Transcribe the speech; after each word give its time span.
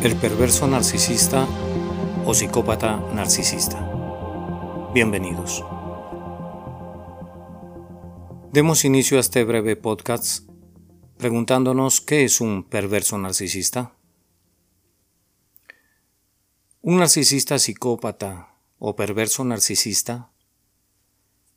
El 0.00 0.14
perverso 0.14 0.68
narcisista 0.68 1.44
o 2.24 2.32
psicópata 2.32 2.98
narcisista. 3.14 3.80
Bienvenidos. 4.94 5.64
Demos 8.52 8.84
inicio 8.84 9.16
a 9.16 9.20
este 9.20 9.42
breve 9.42 9.74
podcast 9.74 10.48
preguntándonos 11.16 12.00
qué 12.00 12.22
es 12.22 12.40
un 12.40 12.62
perverso 12.62 13.18
narcisista. 13.18 13.96
Un 16.80 16.98
narcisista 16.98 17.58
psicópata 17.58 18.54
o 18.78 18.94
perverso 18.94 19.42
narcisista 19.42 20.30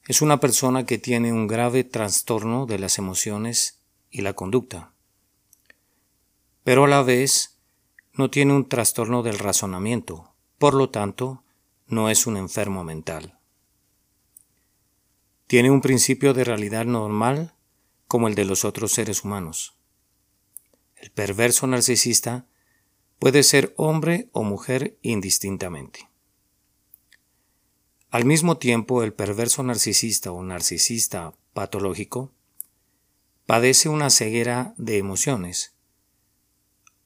es 0.08 0.24
una 0.24 0.40
persona 0.40 0.88
que 0.88 0.98
tiene 0.98 1.32
un 1.32 1.46
grave 1.46 1.84
trastorno 1.84 2.66
de 2.66 2.80
las 2.80 2.98
emociones 2.98 3.84
y 4.10 4.22
la 4.22 4.34
conducta, 4.34 4.94
pero 6.64 6.86
a 6.86 6.88
la 6.88 7.04
vez 7.04 7.51
no 8.22 8.30
tiene 8.30 8.54
un 8.54 8.70
trastorno 8.70 9.24
del 9.24 9.40
razonamiento, 9.40 10.32
por 10.60 10.76
lo 10.76 10.92
tanto, 10.92 11.44
no 11.88 12.08
es 12.08 12.28
un 12.28 12.38
enfermo 12.38 12.84
mental. 12.84 13.40
Tiene 15.48 15.72
un 15.72 15.82
principio 15.82 16.36
de 16.36 16.44
realidad 16.44 16.86
normal 16.86 17.56
como 18.08 18.28
el 18.28 18.36
de 18.36 18.46
los 18.46 18.64
otros 18.64 18.92
seres 18.92 19.24
humanos. 19.24 19.74
El 20.98 21.10
perverso 21.10 21.66
narcisista 21.66 22.46
puede 23.18 23.42
ser 23.42 23.74
hombre 23.76 24.30
o 24.34 24.44
mujer 24.44 25.00
indistintamente. 25.02 26.08
Al 28.12 28.26
mismo 28.26 28.60
tiempo, 28.60 29.02
el 29.02 29.14
perverso 29.14 29.64
narcisista 29.64 30.32
o 30.32 30.44
narcisista 30.44 31.34
patológico 31.54 32.32
padece 33.48 33.90
una 33.90 34.12
ceguera 34.12 34.76
de 34.78 35.00
emociones 35.00 35.74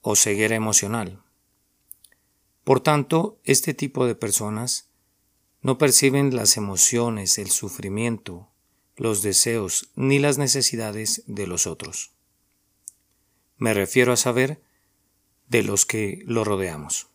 o 0.07 0.15
ceguera 0.15 0.55
emocional. 0.55 1.20
Por 2.63 2.79
tanto, 2.79 3.39
este 3.43 3.73
tipo 3.73 4.05
de 4.05 4.13
personas 4.13 4.91
no 5.62 5.79
perciben 5.79 6.35
las 6.35 6.57
emociones, 6.57 7.39
el 7.39 7.49
sufrimiento, 7.49 8.47
los 8.97 9.23
deseos 9.23 9.89
ni 9.95 10.20
las 10.20 10.37
necesidades 10.37 11.23
de 11.25 11.47
los 11.47 11.65
otros. 11.65 12.12
Me 13.57 13.73
refiero 13.73 14.13
a 14.13 14.15
saber 14.15 14.62
de 15.47 15.63
los 15.63 15.87
que 15.87 16.21
lo 16.27 16.43
rodeamos. 16.43 17.07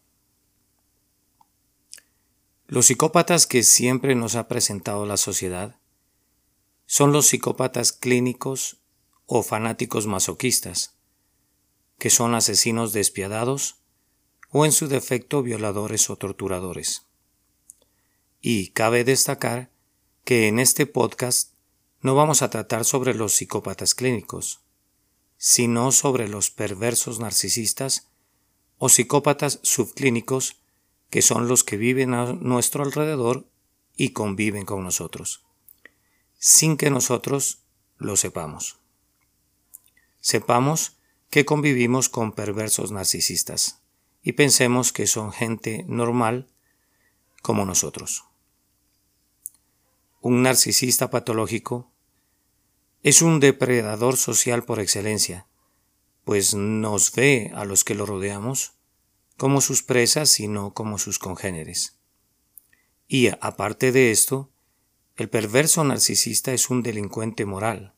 Los 2.67 2.87
psicópatas 2.87 3.47
que 3.47 3.63
siempre 3.63 4.17
nos 4.17 4.35
ha 4.35 4.49
presentado 4.49 5.07
la 5.07 5.17
sociedad 5.17 5.79
son 6.87 7.13
los 7.13 7.29
psicópatas 7.29 7.93
clínicos 7.93 8.79
o 9.27 9.45
fanáticos 9.45 10.09
masoquistas, 10.09 11.00
que 12.01 12.11
son 12.11 12.35
asesinos 12.35 12.93
despiadados 12.93 13.77
o 14.49 14.65
en 14.65 14.73
su 14.73 14.89
defecto 14.89 15.43
violadores 15.45 16.11
o 16.11 16.17
torturadores. 16.17 17.07
Y 18.41 18.69
cabe 18.69 19.05
destacar 19.05 19.71
que 20.25 20.49
en 20.49 20.59
este 20.59 20.87
podcast 20.87 21.53
no 22.01 22.15
vamos 22.15 22.41
a 22.41 22.49
tratar 22.49 22.87
sobre 22.87 23.15
los 23.15 23.35
psicópatas 23.35 23.95
clínicos, 23.95 24.61
sino 25.37 25.93
sobre 25.93 26.27
los 26.27 26.51
perversos 26.51 27.21
narcisistas 27.21 28.09
o 28.79 28.89
psicópatas 28.89 29.61
subclínicos 29.63 30.57
que 31.11 31.21
son 31.21 31.49
los 31.49 31.65
que 31.65 31.77
viven 31.77 32.15
a 32.15 32.33
nuestro 32.33 32.83
alrededor 32.83 33.47
y 33.95 34.11
conviven 34.11 34.65
con 34.65 34.83
nosotros, 34.85 35.45
sin 36.39 36.79
que 36.79 36.89
nosotros 36.89 37.59
lo 37.99 38.17
sepamos. 38.17 38.79
Sepamos 40.23 40.97
que 41.31 41.45
convivimos 41.45 42.09
con 42.09 42.33
perversos 42.33 42.91
narcisistas 42.91 43.81
y 44.23 44.33
pensemos 44.33 44.93
que 44.93 45.07
son 45.07 45.33
gente 45.33 45.85
normal 45.87 46.49
como 47.41 47.65
nosotros. 47.65 48.25
Un 50.21 50.43
narcisista 50.43 51.09
patológico 51.09 51.91
es 53.03 53.23
un 53.23 53.41
depredador 53.41 54.17
social 54.17 54.65
por 54.65 54.81
excelencia, 54.81 55.47
pues 56.25 56.55
nos 56.55 57.13
ve 57.13 57.51
a 57.55 57.65
los 57.65 57.85
que 57.85 57.95
lo 57.95 58.05
rodeamos 58.05 58.73
como 59.39 59.63
sus 59.63 59.83
presas 59.83 60.39
y 60.39 60.49
no 60.49 60.75
como 60.75 60.99
sus 60.99 61.19
congéneres. 61.19 61.97
Y 63.09 63.29
aparte 63.41 63.93
de 63.93 64.11
esto, 64.11 64.51
el 65.17 65.31
perverso 65.31 65.83
narcisista 65.83 66.53
es 66.53 66.69
un 66.69 66.83
delincuente 66.83 67.47
moral, 67.47 67.95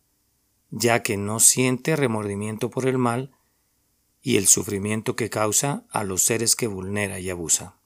ya 0.73 1.03
que 1.03 1.19
no 1.19 1.39
siente 1.39 1.95
remordimiento 1.95 2.71
por 2.71 2.89
el 2.89 2.99
mal 2.99 3.31
y 4.23 4.39
el 4.39 4.47
sufrimiento 4.47 5.15
que 5.15 5.31
causa 5.31 5.85
a 5.91 6.03
los 6.03 6.23
seres 6.23 6.57
que 6.57 6.67
vulnera 6.67 7.21
y 7.21 7.29
abusa. 7.29 7.77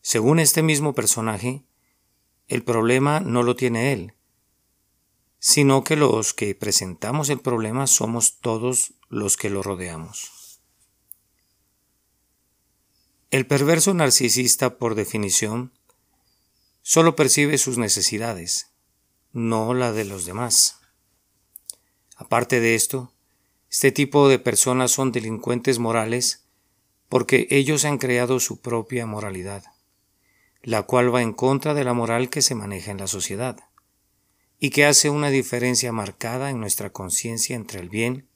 Según 0.00 0.38
este 0.38 0.62
mismo 0.62 0.94
personaje, 0.94 1.64
el 2.46 2.62
problema 2.62 3.20
no 3.20 3.42
lo 3.42 3.56
tiene 3.56 3.92
él, 3.92 4.14
sino 5.40 5.82
que 5.82 5.96
los 5.96 6.32
que 6.32 6.54
presentamos 6.54 7.28
el 7.28 7.40
problema 7.40 7.88
somos 7.88 8.38
todos 8.38 8.94
los 9.08 9.36
que 9.36 9.50
lo 9.50 9.62
rodeamos. 9.64 10.60
El 13.32 13.46
perverso 13.46 13.94
narcisista, 13.94 14.78
por 14.78 14.94
definición, 14.94 15.72
solo 16.82 17.16
percibe 17.16 17.58
sus 17.58 17.78
necesidades, 17.78 18.68
no 19.32 19.74
la 19.74 19.90
de 19.90 20.04
los 20.04 20.24
demás. 20.24 20.81
Aparte 22.22 22.60
de 22.60 22.76
esto, 22.76 23.12
este 23.68 23.90
tipo 23.90 24.28
de 24.28 24.38
personas 24.38 24.92
son 24.92 25.10
delincuentes 25.10 25.80
morales 25.80 26.46
porque 27.08 27.48
ellos 27.50 27.84
han 27.84 27.98
creado 27.98 28.38
su 28.38 28.60
propia 28.60 29.06
moralidad, 29.06 29.64
la 30.62 30.84
cual 30.84 31.12
va 31.12 31.22
en 31.22 31.32
contra 31.32 31.74
de 31.74 31.82
la 31.82 31.94
moral 31.94 32.30
que 32.30 32.40
se 32.40 32.54
maneja 32.54 32.92
en 32.92 32.98
la 32.98 33.08
sociedad, 33.08 33.58
y 34.60 34.70
que 34.70 34.86
hace 34.86 35.10
una 35.10 35.30
diferencia 35.30 35.90
marcada 35.90 36.50
en 36.50 36.60
nuestra 36.60 36.90
conciencia 36.90 37.56
entre 37.56 37.80
el 37.80 37.88
bien 37.88 38.28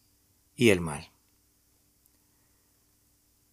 y 0.56 0.70
el 0.70 0.80
mal. 0.80 1.12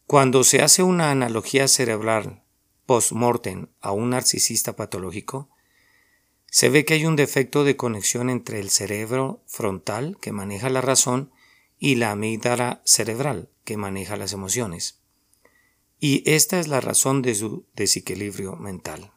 Cuando 0.07 0.43
se 0.43 0.63
hace 0.63 0.81
una 0.81 1.11
analogía 1.11 1.67
cerebral 1.67 2.41
post-mortem 2.87 3.67
a 3.81 3.91
un 3.91 4.09
narcisista 4.09 4.75
patológico, 4.75 5.51
se 6.53 6.69
ve 6.69 6.85
que 6.85 6.93
hay 6.93 7.07
un 7.07 7.15
defecto 7.15 7.63
de 7.63 7.75
conexión 7.75 8.29
entre 8.29 8.59
el 8.59 8.69
cerebro 8.69 9.41
frontal, 9.47 10.19
que 10.21 10.31
maneja 10.31 10.69
la 10.69 10.81
razón, 10.81 11.31
y 11.79 11.95
la 11.95 12.11
amígdala 12.11 12.83
cerebral, 12.85 13.49
que 13.63 13.75
maneja 13.75 14.17
las 14.17 14.33
emociones. 14.33 14.99
Y 15.99 16.21
esta 16.29 16.59
es 16.59 16.67
la 16.67 16.79
razón 16.79 17.23
de 17.23 17.33
su 17.33 17.65
desequilibrio 17.73 18.55
mental. 18.55 19.13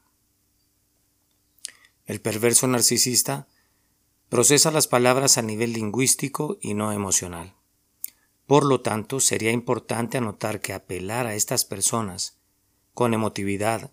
El 2.06 2.22
perverso 2.22 2.68
narcisista 2.68 3.48
procesa 4.30 4.70
las 4.70 4.88
palabras 4.88 5.36
a 5.36 5.42
nivel 5.42 5.74
lingüístico 5.74 6.56
y 6.62 6.72
no 6.72 6.90
emocional. 6.90 7.54
Por 8.46 8.64
lo 8.64 8.80
tanto, 8.80 9.20
sería 9.20 9.50
importante 9.50 10.16
anotar 10.16 10.62
que 10.62 10.72
apelar 10.72 11.26
a 11.26 11.34
estas 11.34 11.66
personas 11.66 12.38
con 12.94 13.12
emotividad, 13.12 13.92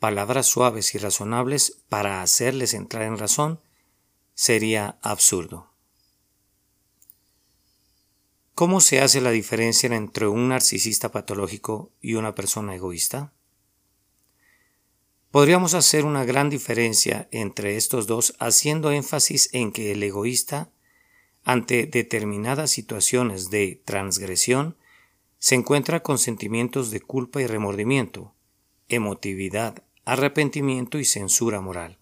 palabras 0.00 0.46
suaves 0.46 0.94
y 0.96 0.98
razonables 0.98 1.78
para 1.88 2.22
hacerles 2.22 2.74
entrar 2.74 3.04
en 3.04 3.18
razón 3.18 3.60
sería 4.34 4.98
absurdo. 5.02 5.70
¿Cómo 8.56 8.80
se 8.80 9.00
hace 9.00 9.20
la 9.20 9.30
diferencia 9.30 9.94
entre 9.94 10.26
un 10.26 10.48
narcisista 10.48 11.12
patológico 11.12 11.92
y 12.00 12.14
una 12.14 12.34
persona 12.34 12.74
egoísta? 12.74 13.32
Podríamos 15.30 15.74
hacer 15.74 16.04
una 16.04 16.24
gran 16.24 16.50
diferencia 16.50 17.28
entre 17.30 17.76
estos 17.76 18.08
dos 18.08 18.34
haciendo 18.40 18.90
énfasis 18.90 19.48
en 19.52 19.70
que 19.70 19.92
el 19.92 20.02
egoísta 20.02 20.72
ante 21.44 21.86
determinadas 21.86 22.70
situaciones 22.70 23.50
de 23.50 23.80
transgresión, 23.84 24.76
se 25.38 25.54
encuentra 25.54 26.02
con 26.02 26.18
sentimientos 26.18 26.90
de 26.90 27.00
culpa 27.00 27.40
y 27.40 27.46
remordimiento, 27.46 28.34
emotividad, 28.88 29.82
arrepentimiento 30.04 30.98
y 30.98 31.04
censura 31.04 31.60
moral. 31.60 31.98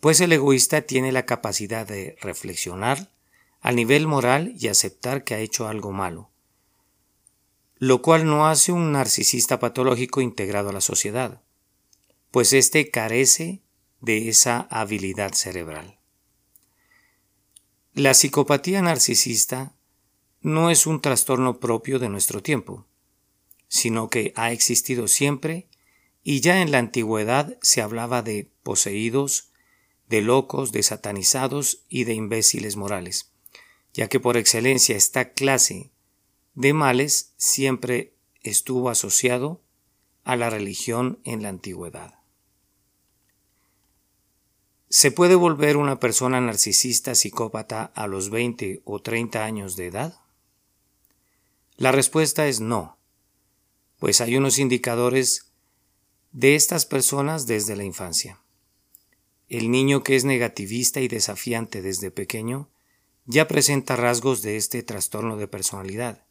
Pues 0.00 0.20
el 0.20 0.32
egoísta 0.32 0.82
tiene 0.82 1.12
la 1.12 1.26
capacidad 1.26 1.86
de 1.86 2.16
reflexionar 2.20 3.10
a 3.60 3.72
nivel 3.72 4.06
moral 4.06 4.54
y 4.58 4.68
aceptar 4.68 5.24
que 5.24 5.34
ha 5.34 5.40
hecho 5.40 5.68
algo 5.68 5.92
malo, 5.92 6.30
lo 7.76 8.02
cual 8.02 8.26
no 8.26 8.46
hace 8.46 8.72
un 8.72 8.92
narcisista 8.92 9.58
patológico 9.58 10.20
integrado 10.20 10.70
a 10.70 10.72
la 10.72 10.80
sociedad, 10.80 11.42
pues 12.30 12.52
éste 12.52 12.90
carece 12.90 13.62
de 14.00 14.28
esa 14.28 14.60
habilidad 14.70 15.32
cerebral. 15.32 15.98
La 17.92 18.14
psicopatía 18.14 18.80
narcisista 18.82 19.74
no 20.42 20.70
es 20.70 20.86
un 20.86 21.00
trastorno 21.00 21.58
propio 21.58 21.98
de 21.98 22.08
nuestro 22.08 22.42
tiempo, 22.42 22.86
sino 23.68 24.08
que 24.08 24.32
ha 24.36 24.52
existido 24.52 25.08
siempre 25.08 25.69
y 26.22 26.40
ya 26.40 26.62
en 26.62 26.70
la 26.70 26.78
antigüedad 26.78 27.58
se 27.62 27.82
hablaba 27.82 28.22
de 28.22 28.50
poseídos, 28.62 29.50
de 30.08 30.22
locos, 30.22 30.72
de 30.72 30.82
satanizados 30.82 31.84
y 31.88 32.04
de 32.04 32.14
imbéciles 32.14 32.76
morales, 32.76 33.30
ya 33.94 34.08
que 34.08 34.20
por 34.20 34.36
excelencia 34.36 34.96
esta 34.96 35.32
clase 35.32 35.90
de 36.54 36.72
males 36.72 37.32
siempre 37.36 38.14
estuvo 38.42 38.90
asociado 38.90 39.60
a 40.24 40.36
la 40.36 40.50
religión 40.50 41.20
en 41.24 41.42
la 41.42 41.48
antigüedad. 41.48 42.20
¿Se 44.88 45.12
puede 45.12 45.36
volver 45.36 45.76
una 45.76 46.00
persona 46.00 46.40
narcisista 46.40 47.14
psicópata 47.14 47.92
a 47.94 48.08
los 48.08 48.28
20 48.30 48.82
o 48.84 49.00
30 49.00 49.44
años 49.44 49.76
de 49.76 49.86
edad? 49.86 50.20
La 51.76 51.92
respuesta 51.92 52.48
es 52.48 52.60
no, 52.60 52.98
pues 54.00 54.20
hay 54.20 54.36
unos 54.36 54.58
indicadores 54.58 55.49
de 56.32 56.54
estas 56.54 56.86
personas 56.86 57.46
desde 57.46 57.76
la 57.76 57.84
infancia. 57.84 58.40
El 59.48 59.70
niño 59.70 60.04
que 60.04 60.14
es 60.14 60.24
negativista 60.24 61.00
y 61.00 61.08
desafiante 61.08 61.82
desde 61.82 62.10
pequeño 62.10 62.70
ya 63.26 63.48
presenta 63.48 63.96
rasgos 63.96 64.42
de 64.42 64.56
este 64.56 64.82
trastorno 64.82 65.36
de 65.36 65.48
personalidad. 65.48 66.24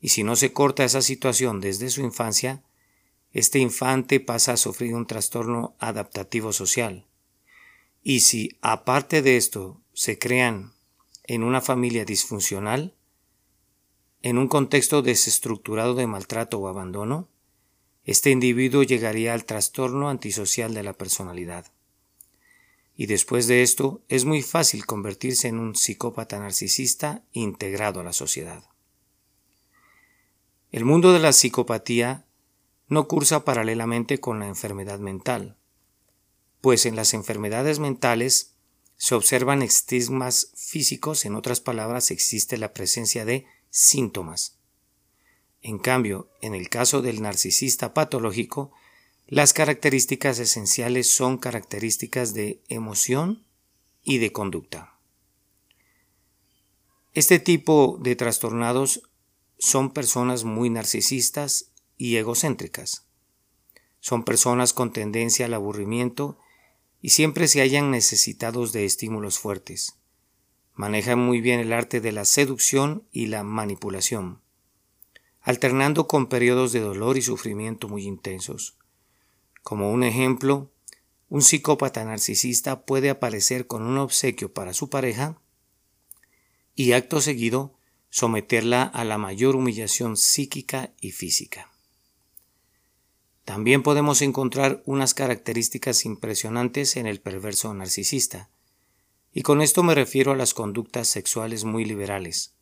Y 0.00 0.08
si 0.08 0.24
no 0.24 0.36
se 0.36 0.52
corta 0.52 0.84
esa 0.84 1.02
situación 1.02 1.60
desde 1.60 1.88
su 1.90 2.00
infancia, 2.00 2.64
este 3.32 3.58
infante 3.58 4.18
pasa 4.18 4.52
a 4.52 4.56
sufrir 4.56 4.94
un 4.94 5.06
trastorno 5.06 5.76
adaptativo 5.78 6.52
social. 6.52 7.06
Y 8.02 8.20
si 8.20 8.58
aparte 8.60 9.22
de 9.22 9.36
esto 9.36 9.80
se 9.92 10.18
crean 10.18 10.72
en 11.24 11.42
una 11.42 11.60
familia 11.60 12.04
disfuncional, 12.04 12.94
en 14.22 14.38
un 14.38 14.48
contexto 14.48 15.02
desestructurado 15.02 15.94
de 15.94 16.06
maltrato 16.06 16.58
o 16.58 16.68
abandono, 16.68 17.28
este 18.06 18.30
individuo 18.30 18.84
llegaría 18.84 19.34
al 19.34 19.44
trastorno 19.44 20.08
antisocial 20.08 20.72
de 20.72 20.84
la 20.84 20.92
personalidad. 20.92 21.66
Y 22.94 23.06
después 23.06 23.48
de 23.48 23.62
esto 23.62 24.00
es 24.08 24.24
muy 24.24 24.42
fácil 24.42 24.86
convertirse 24.86 25.48
en 25.48 25.58
un 25.58 25.74
psicópata 25.74 26.38
narcisista 26.38 27.24
integrado 27.32 28.00
a 28.00 28.04
la 28.04 28.12
sociedad. 28.12 28.64
El 30.70 30.84
mundo 30.84 31.12
de 31.12 31.18
la 31.18 31.32
psicopatía 31.32 32.26
no 32.86 33.08
cursa 33.08 33.44
paralelamente 33.44 34.18
con 34.20 34.38
la 34.38 34.46
enfermedad 34.46 35.00
mental, 35.00 35.56
pues 36.60 36.86
en 36.86 36.94
las 36.94 37.12
enfermedades 37.12 37.80
mentales 37.80 38.54
se 38.96 39.16
observan 39.16 39.62
estigmas 39.62 40.52
físicos, 40.54 41.24
en 41.24 41.34
otras 41.34 41.60
palabras 41.60 42.12
existe 42.12 42.56
la 42.56 42.72
presencia 42.72 43.24
de 43.24 43.46
síntomas. 43.68 44.55
En 45.66 45.78
cambio, 45.78 46.30
en 46.42 46.54
el 46.54 46.68
caso 46.68 47.02
del 47.02 47.20
narcisista 47.20 47.92
patológico, 47.92 48.70
las 49.26 49.52
características 49.52 50.38
esenciales 50.38 51.10
son 51.10 51.38
características 51.38 52.34
de 52.34 52.62
emoción 52.68 53.44
y 54.04 54.18
de 54.18 54.30
conducta. 54.30 54.96
Este 57.14 57.40
tipo 57.40 57.98
de 58.00 58.14
trastornados 58.14 59.10
son 59.58 59.90
personas 59.90 60.44
muy 60.44 60.70
narcisistas 60.70 61.72
y 61.96 62.14
egocéntricas. 62.14 63.08
Son 63.98 64.22
personas 64.22 64.72
con 64.72 64.92
tendencia 64.92 65.46
al 65.46 65.54
aburrimiento 65.54 66.38
y 67.02 67.08
siempre 67.08 67.48
se 67.48 67.60
hallan 67.60 67.90
necesitados 67.90 68.72
de 68.72 68.84
estímulos 68.84 69.40
fuertes. 69.40 69.98
Manejan 70.74 71.18
muy 71.18 71.40
bien 71.40 71.58
el 71.58 71.72
arte 71.72 72.00
de 72.00 72.12
la 72.12 72.24
seducción 72.24 73.08
y 73.10 73.26
la 73.26 73.42
manipulación, 73.42 74.45
alternando 75.46 76.08
con 76.08 76.26
periodos 76.26 76.72
de 76.72 76.80
dolor 76.80 77.16
y 77.16 77.22
sufrimiento 77.22 77.86
muy 77.88 78.02
intensos. 78.02 78.76
Como 79.62 79.92
un 79.92 80.02
ejemplo, 80.02 80.72
un 81.28 81.40
psicópata 81.40 82.04
narcisista 82.04 82.84
puede 82.84 83.10
aparecer 83.10 83.68
con 83.68 83.82
un 83.82 83.96
obsequio 83.98 84.52
para 84.52 84.74
su 84.74 84.90
pareja 84.90 85.40
y 86.74 86.92
acto 86.92 87.20
seguido 87.20 87.78
someterla 88.10 88.82
a 88.82 89.04
la 89.04 89.18
mayor 89.18 89.54
humillación 89.54 90.16
psíquica 90.16 90.92
y 91.00 91.12
física. 91.12 91.70
También 93.44 93.84
podemos 93.84 94.22
encontrar 94.22 94.82
unas 94.84 95.14
características 95.14 96.06
impresionantes 96.06 96.96
en 96.96 97.06
el 97.06 97.20
perverso 97.20 97.72
narcisista, 97.72 98.50
y 99.32 99.42
con 99.42 99.62
esto 99.62 99.84
me 99.84 99.94
refiero 99.94 100.32
a 100.32 100.36
las 100.36 100.54
conductas 100.54 101.06
sexuales 101.06 101.62
muy 101.62 101.84
liberales. 101.84 102.55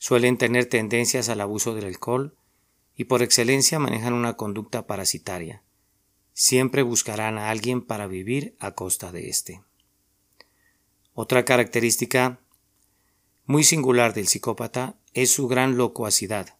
Suelen 0.00 0.36
tener 0.36 0.66
tendencias 0.66 1.28
al 1.28 1.40
abuso 1.40 1.76
del 1.76 1.84
alcohol 1.84 2.36
y 2.96 3.04
por 3.04 3.22
excelencia 3.22 3.78
manejan 3.78 4.14
una 4.14 4.36
conducta 4.36 4.88
parasitaria 4.88 5.62
siempre 6.40 6.82
buscarán 6.82 7.36
a 7.36 7.50
alguien 7.50 7.82
para 7.82 8.06
vivir 8.06 8.56
a 8.60 8.72
costa 8.72 9.12
de 9.12 9.28
éste. 9.28 9.62
Otra 11.12 11.44
característica 11.44 12.40
muy 13.44 13.62
singular 13.62 14.14
del 14.14 14.26
psicópata 14.26 14.96
es 15.12 15.30
su 15.30 15.48
gran 15.48 15.76
locuacidad, 15.76 16.56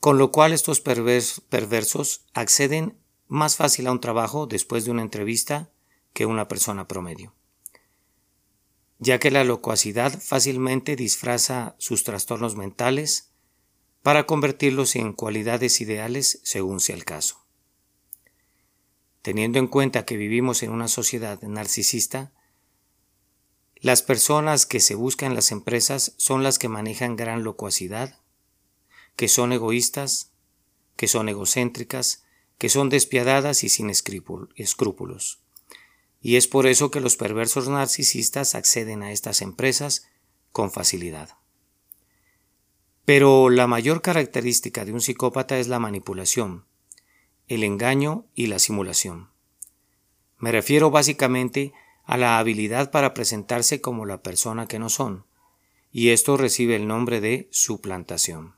con 0.00 0.18
lo 0.18 0.32
cual 0.32 0.52
estos 0.52 0.82
perversos 0.82 2.26
acceden 2.34 2.98
más 3.26 3.56
fácil 3.56 3.86
a 3.86 3.92
un 3.92 4.00
trabajo 4.00 4.46
después 4.46 4.84
de 4.84 4.90
una 4.90 5.00
entrevista 5.00 5.70
que 6.12 6.26
una 6.26 6.46
persona 6.46 6.86
promedio, 6.86 7.32
ya 9.04 9.18
que 9.18 9.30
la 9.30 9.44
locuacidad 9.44 10.18
fácilmente 10.18 10.96
disfraza 10.96 11.76
sus 11.78 12.04
trastornos 12.04 12.56
mentales 12.56 13.32
para 14.02 14.24
convertirlos 14.24 14.96
en 14.96 15.12
cualidades 15.12 15.82
ideales 15.82 16.40
según 16.42 16.80
sea 16.80 16.96
el 16.96 17.04
caso. 17.04 17.44
Teniendo 19.20 19.58
en 19.58 19.66
cuenta 19.66 20.06
que 20.06 20.16
vivimos 20.16 20.62
en 20.62 20.70
una 20.70 20.88
sociedad 20.88 21.40
narcisista, 21.42 22.32
las 23.76 24.00
personas 24.00 24.64
que 24.64 24.80
se 24.80 24.94
buscan 24.94 25.32
en 25.32 25.34
las 25.34 25.52
empresas 25.52 26.14
son 26.16 26.42
las 26.42 26.58
que 26.58 26.70
manejan 26.70 27.14
gran 27.14 27.44
locuacidad, 27.44 28.18
que 29.16 29.28
son 29.28 29.52
egoístas, 29.52 30.32
que 30.96 31.08
son 31.08 31.28
egocéntricas, 31.28 32.24
que 32.56 32.70
son 32.70 32.88
despiadadas 32.88 33.64
y 33.64 33.68
sin 33.68 33.90
escrúpulos. 33.90 35.43
Y 36.24 36.36
es 36.36 36.48
por 36.48 36.66
eso 36.66 36.90
que 36.90 37.02
los 37.02 37.16
perversos 37.16 37.68
narcisistas 37.68 38.54
acceden 38.54 39.02
a 39.02 39.12
estas 39.12 39.42
empresas 39.42 40.08
con 40.52 40.70
facilidad. 40.70 41.36
Pero 43.04 43.50
la 43.50 43.66
mayor 43.66 44.00
característica 44.00 44.86
de 44.86 44.92
un 44.94 45.02
psicópata 45.02 45.58
es 45.58 45.68
la 45.68 45.78
manipulación, 45.78 46.64
el 47.46 47.62
engaño 47.62 48.24
y 48.34 48.46
la 48.46 48.58
simulación. 48.58 49.28
Me 50.38 50.50
refiero 50.50 50.90
básicamente 50.90 51.74
a 52.04 52.16
la 52.16 52.38
habilidad 52.38 52.90
para 52.90 53.12
presentarse 53.12 53.82
como 53.82 54.06
la 54.06 54.22
persona 54.22 54.66
que 54.66 54.78
no 54.78 54.88
son, 54.88 55.26
y 55.92 56.08
esto 56.08 56.38
recibe 56.38 56.74
el 56.74 56.86
nombre 56.86 57.20
de 57.20 57.50
suplantación, 57.52 58.54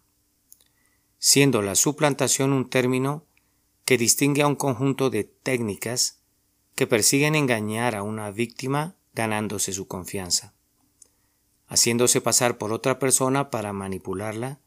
siendo 1.19 1.62
la 1.62 1.75
suplantación 1.75 2.52
un 2.52 2.71
término 2.71 3.26
que 3.85 3.99
distingue 3.99 4.43
a 4.43 4.47
un 4.47 4.55
conjunto 4.55 5.11
de 5.11 5.25
técnicas 5.25 6.23
que 6.76 6.87
persiguen 6.87 7.35
engañar 7.35 7.97
a 7.97 8.02
una 8.02 8.30
víctima 8.30 8.95
ganándose 9.14 9.73
su 9.73 9.88
confianza, 9.88 10.54
haciéndose 11.66 12.21
pasar 12.21 12.59
por 12.59 12.73
otra 12.73 13.00
persona 13.00 13.50
para 13.50 13.73
manipularla 13.73 14.61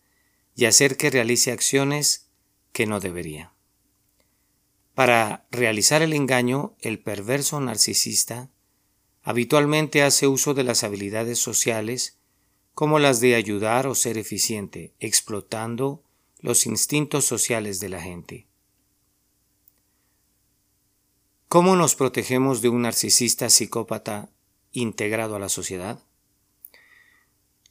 y 0.56 0.66
hacer 0.66 0.98
que 0.98 1.12
realice 1.12 1.52
acciones 1.52 2.28
que 2.74 2.86
no 2.88 3.00
debería. 3.00 3.54
Para 4.96 5.46
realizar 5.52 6.02
el 6.02 6.12
engaño, 6.12 6.76
el 6.82 7.00
perverso 7.00 7.62
narcisista 7.62 8.50
habitualmente 9.22 10.04
hace 10.04 10.28
uso 10.28 10.54
de 10.54 10.64
las 10.64 10.84
habilidades 10.84 11.40
sociales 11.40 12.18
como 12.74 12.98
las 12.98 13.20
de 13.22 13.36
ayudar 13.36 13.88
o 13.88 13.94
ser 13.94 14.18
eficiente, 14.18 14.94
explotando 15.00 16.04
los 16.40 16.66
instintos 16.66 17.24
sociales 17.24 17.80
de 17.80 17.90
la 17.90 18.02
gente. 18.02 18.49
¿Cómo 21.50 21.76
nos 21.76 21.96
protegemos 21.96 22.62
de 22.62 22.70
un 22.70 22.84
narcisista 22.84 23.50
psicópata 23.50 24.30
integrado 24.72 25.36
a 25.36 25.40
la 25.40 25.50
sociedad? 25.50 26.00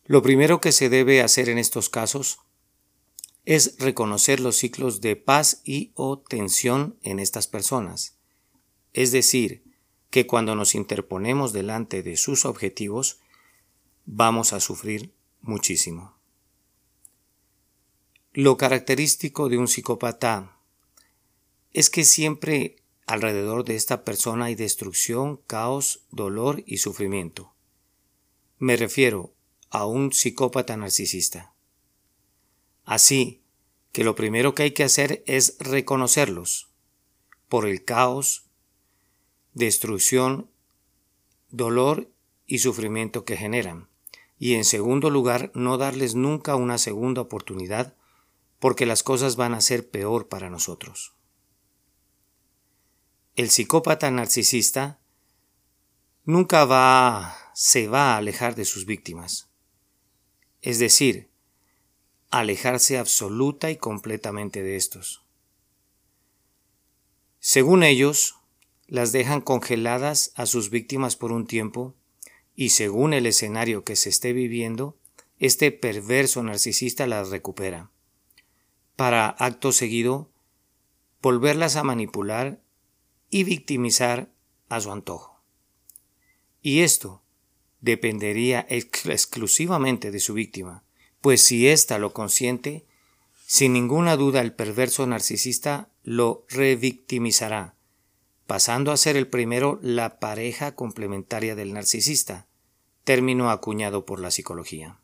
Lo 0.05 0.21
primero 0.21 0.61
que 0.61 0.73
se 0.73 0.89
debe 0.89 1.23
hacer 1.23 1.49
en 1.49 1.59
estos 1.59 1.89
casos 1.89 2.41
es 3.45 3.77
reconocer 3.79 4.41
los 4.41 4.57
ciclos 4.57 5.01
de 5.01 5.15
paz 5.15 5.61
y 5.63 5.93
o 5.95 6.19
tensión 6.19 6.99
en 7.05 7.21
estas 7.21 7.47
personas. 7.47 8.17
Es 8.95 9.13
decir, 9.13 9.63
que 10.11 10.27
cuando 10.27 10.57
nos 10.57 10.75
interponemos 10.75 11.53
delante 11.53 12.03
de 12.03 12.17
sus 12.17 12.47
objetivos, 12.47 13.21
vamos 14.07 14.53
a 14.53 14.59
sufrir 14.59 15.13
muchísimo. 15.41 16.17
Lo 18.33 18.57
característico 18.57 19.49
de 19.49 19.59
un 19.59 19.69
psicópata 19.69 20.59
es 21.73 21.91
que 21.91 22.03
siempre 22.05 22.83
alrededor 23.09 23.65
de 23.65 23.75
esta 23.75 24.05
persona 24.05 24.45
hay 24.47 24.55
destrucción, 24.55 25.39
caos, 25.47 26.05
dolor 26.11 26.63
y 26.67 26.77
sufrimiento. 26.77 27.55
Me 28.59 28.77
refiero 28.77 29.33
a 29.71 29.87
un 29.87 30.13
psicópata 30.13 30.77
narcisista. 30.77 31.55
Así 32.85 33.43
que 33.93 34.05
lo 34.05 34.15
primero 34.15 34.55
que 34.55 34.65
hay 34.65 34.71
que 34.73 34.85
hacer 34.85 35.25
es 35.27 35.57
reconocerlos 35.59 36.69
por 37.49 37.67
el 37.67 37.83
caos, 37.83 38.45
destrucción, 39.55 40.51
dolor 41.51 42.11
y 42.47 42.59
sufrimiento 42.59 43.25
que 43.25 43.39
generan, 43.39 43.89
y 44.39 44.55
en 44.55 44.65
segundo 44.65 45.09
lugar 45.09 45.51
no 45.55 45.79
darles 45.79 46.15
nunca 46.15 46.57
una 46.57 46.77
segunda 46.77 47.23
oportunidad 47.23 47.97
porque 48.59 48.85
las 48.85 49.03
cosas 49.03 49.37
van 49.37 49.55
a 49.55 49.63
ser 49.63 49.89
peor 49.89 50.29
para 50.29 50.51
nosotros. 50.51 51.18
El 53.39 53.51
psicópata 53.51 54.11
narcisista 54.11 54.99
nunca 56.25 56.65
va 56.65 57.37
se 57.55 57.87
va 57.87 58.15
a 58.15 58.17
alejar 58.17 58.57
de 58.57 58.65
sus 58.65 58.85
víctimas. 58.85 59.49
Es 60.61 60.81
decir, 60.81 61.31
alejarse 62.31 62.99
absoluta 62.99 63.71
y 63.71 63.77
completamente 63.77 64.65
de 64.65 64.75
estos. 64.75 65.25
Según 67.39 67.85
ellos, 67.85 68.35
las 68.89 69.13
dejan 69.13 69.41
congeladas 69.41 70.33
a 70.35 70.45
sus 70.45 70.71
víctimas 70.71 71.15
por 71.15 71.31
un 71.31 71.47
tiempo 71.47 71.95
y 72.57 72.71
según 72.71 73.13
el 73.15 73.25
escenario 73.25 73.85
que 73.85 73.95
se 73.95 74.09
esté 74.09 74.33
viviendo, 74.33 74.99
este 75.39 75.71
perverso 75.71 76.43
narcisista 76.43 77.07
las 77.07 77.31
recupera, 77.31 77.93
para 78.97 79.29
acto 79.29 79.71
seguido 79.71 80.29
volverlas 81.23 81.77
a 81.77 81.85
manipular 81.85 82.67
y 83.31 83.45
victimizar 83.45 84.31
a 84.69 84.81
su 84.81 84.93
antojo. 84.93 85.41
Y 86.63 86.81
esto 86.81 87.23
dependería 87.81 88.67
exclusivamente 88.69 90.11
de 90.11 90.21
su 90.21 90.35
víctima, 90.35 90.85
pues 91.21 91.43
si 91.43 91.69
ésta 91.69 91.99
lo 91.99 92.13
consiente, 92.13 92.85
sin 93.47 93.73
ninguna 93.73 94.17
duda 94.17 94.41
el 94.41 94.53
perverso 94.53 95.07
narcisista 95.07 95.91
lo 96.03 96.45
revictimizará, 96.49 97.75
pasando 98.47 98.93
a 98.93 98.97
ser 98.97 99.17
el 99.17 99.27
primero 99.27 99.79
la 99.83 100.19
pareja 100.19 100.75
complementaria 100.75 101.55
del 101.55 101.73
narcisista, 101.73 102.47
término 103.05 103.51
acuñado 103.51 104.05
por 104.05 104.21
la 104.21 104.31
psicología. 104.31 104.99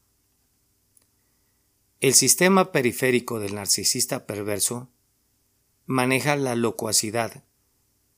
El 2.00 2.12
sistema 2.12 2.70
periférico 2.70 3.40
del 3.40 3.54
narcisista 3.54 4.26
perverso 4.26 4.90
maneja 5.86 6.36
la 6.36 6.54
locuacidad, 6.54 7.44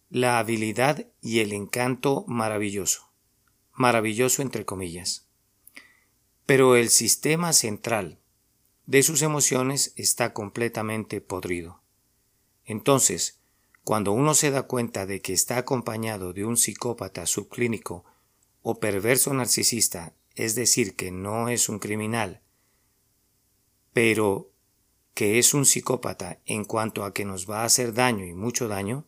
la 0.08 0.38
habilidad 0.38 1.06
y 1.20 1.40
el 1.40 1.52
encanto 1.52 2.25
maravilloso, 2.28 3.10
maravilloso 3.72 4.42
entre 4.42 4.64
comillas. 4.64 5.26
Pero 6.46 6.76
el 6.76 6.90
sistema 6.90 7.52
central 7.52 8.20
de 8.86 9.02
sus 9.02 9.22
emociones 9.22 9.92
está 9.96 10.32
completamente 10.32 11.20
podrido. 11.20 11.80
Entonces, 12.64 13.40
cuando 13.82 14.12
uno 14.12 14.34
se 14.34 14.50
da 14.50 14.64
cuenta 14.64 15.06
de 15.06 15.20
que 15.20 15.32
está 15.32 15.58
acompañado 15.58 16.32
de 16.32 16.44
un 16.44 16.56
psicópata 16.56 17.26
subclínico 17.26 18.04
o 18.62 18.80
perverso 18.80 19.32
narcisista, 19.34 20.14
es 20.34 20.54
decir, 20.54 20.96
que 20.96 21.10
no 21.10 21.48
es 21.48 21.68
un 21.68 21.78
criminal, 21.78 22.42
pero 23.92 24.50
que 25.14 25.38
es 25.38 25.54
un 25.54 25.64
psicópata 25.64 26.40
en 26.46 26.64
cuanto 26.64 27.04
a 27.04 27.14
que 27.14 27.25
nos 27.25 27.48
va 27.48 27.62
a 27.62 27.64
hacer 27.64 27.94
daño 27.94 28.25
y 28.25 28.34
mucho 28.34 28.68
daño, 28.68 29.06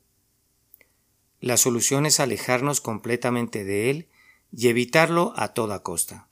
la 1.40 1.56
solución 1.56 2.06
es 2.06 2.20
alejarnos 2.20 2.80
completamente 2.80 3.64
de 3.64 3.90
él 3.90 4.08
y 4.52 4.68
evitarlo 4.68 5.32
a 5.36 5.54
toda 5.54 5.82
costa. 5.82 6.28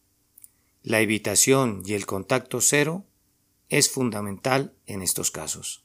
La 0.83 1.01
evitación 1.01 1.83
y 1.85 1.95
el 1.95 2.07
contacto 2.07 2.61
cero 2.61 3.05
es 3.69 3.91
fundamental 3.91 4.75
en 4.87 5.03
estos 5.03 5.31
casos. 5.31 5.85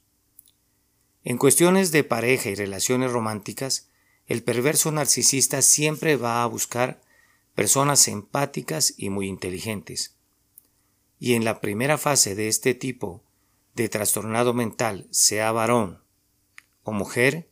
En 1.24 1.38
cuestiones 1.38 1.92
de 1.92 2.04
pareja 2.04 2.50
y 2.50 2.54
relaciones 2.54 3.12
románticas, 3.12 3.88
el 4.26 4.42
perverso 4.42 4.90
narcisista 4.90 5.62
siempre 5.62 6.16
va 6.16 6.42
a 6.42 6.46
buscar 6.46 7.00
personas 7.54 8.08
empáticas 8.08 8.94
y 8.96 9.10
muy 9.10 9.28
inteligentes. 9.28 10.16
Y 11.18 11.34
en 11.34 11.44
la 11.44 11.60
primera 11.60 11.98
fase 11.98 12.34
de 12.34 12.48
este 12.48 12.74
tipo 12.74 13.22
de 13.74 13.88
trastornado 13.88 14.54
mental, 14.54 15.06
sea 15.10 15.52
varón 15.52 16.02
o 16.82 16.92
mujer, 16.92 17.48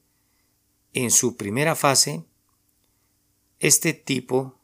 en 0.92 1.10
su 1.10 1.36
primera 1.36 1.74
fase, 1.74 2.24
este 3.58 3.92
tipo 3.92 4.58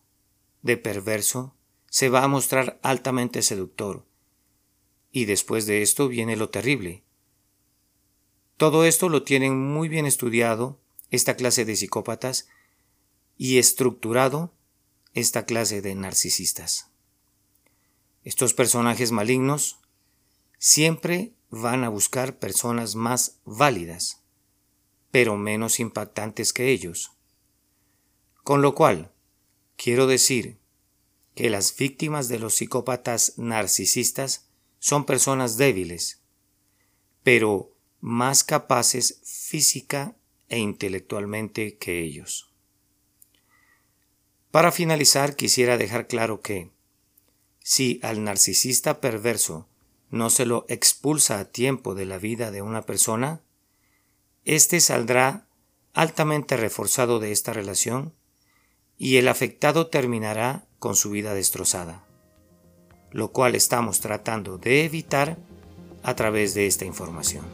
de 0.63 0.77
perverso 0.77 1.55
se 1.89 2.09
va 2.09 2.25
a 2.25 2.29
mostrar 2.29 2.79
altamente 2.83 3.43
seductor. 3.43 4.05
Y 5.13 5.25
después 5.25 5.67
de 5.67 5.83
esto 5.83 6.09
viene 6.09 6.37
lo 6.37 6.51
terrible. 6.51 7.05
Todo 8.57 8.85
esto 8.85 9.09
lo 9.09 9.23
tienen 9.23 9.59
muy 9.59 9.89
bien 9.89 10.07
estudiado 10.07 10.79
esta 11.11 11.37
clase 11.37 11.65
de 11.65 11.77
psicópatas 11.77 12.49
y 13.37 13.59
estructurado 13.59 14.53
esta 15.15 15.47
clase 15.47 15.83
de 15.83 15.95
narcisistas. 15.95 16.91
Estos 18.25 18.55
personajes 18.55 19.13
malignos 19.13 19.79
siempre 20.59 21.33
van 21.51 21.85
a 21.85 21.89
buscar 21.89 22.39
personas 22.39 22.97
más 22.97 23.39
válidas, 23.45 24.23
pero 25.17 25.39
menos 25.39 25.81
impactantes 25.81 26.53
que 26.53 26.69
ellos. 26.69 27.13
Con 28.45 28.61
lo 28.61 28.75
cual, 28.75 29.15
quiero 29.77 30.07
decir 30.07 30.59
que 31.35 31.49
las 31.49 31.75
víctimas 31.75 32.29
de 32.29 32.39
los 32.39 32.57
psicópatas 32.57 33.33
narcisistas 33.39 34.51
son 34.79 35.07
personas 35.07 35.57
débiles, 35.57 36.21
pero 37.23 37.73
más 38.03 38.45
capaces 38.45 39.23
física 39.25 40.19
e 40.51 40.59
intelectualmente 40.59 41.79
que 41.79 42.03
ellos. 42.03 42.53
Para 44.51 44.71
finalizar, 44.71 45.35
quisiera 45.35 45.79
dejar 45.79 46.09
claro 46.09 46.43
que, 46.43 46.73
si 47.61 48.01
al 48.03 48.23
narcisista 48.23 49.01
perverso 49.01 49.67
no 50.11 50.29
se 50.29 50.45
lo 50.45 50.67
expulsa 50.69 51.39
a 51.39 51.47
tiempo 51.47 51.95
de 51.95 52.05
la 52.05 52.19
vida 52.19 52.51
de 52.51 52.61
una 52.61 52.83
persona, 52.83 53.41
éste 54.47 54.81
saldrá 54.81 55.49
altamente 55.93 56.57
reforzado 56.57 57.19
de 57.19 57.33
esta 57.33 57.53
relación 57.53 58.15
y 58.97 59.17
el 59.17 59.29
afectado 59.29 59.89
terminará 59.89 60.65
con 60.79 60.95
su 60.95 61.11
vida 61.11 61.35
destrozada, 61.35 62.05
lo 63.11 63.33
cual 63.33 63.55
estamos 63.55 64.01
tratando 64.01 64.57
de 64.57 64.85
evitar 64.85 65.37
a 66.03 66.15
través 66.15 66.55
de 66.55 66.67
esta 66.67 66.85
información. 66.85 67.45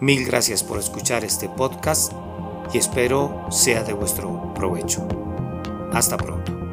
Mil 0.00 0.26
gracias 0.26 0.62
por 0.62 0.78
escuchar 0.78 1.24
este 1.24 1.48
podcast 1.48 2.12
y 2.74 2.78
espero 2.78 3.46
sea 3.50 3.84
de 3.84 3.92
vuestro 3.92 4.52
provecho. 4.52 5.06
Hasta 5.92 6.16
pronto. 6.16 6.65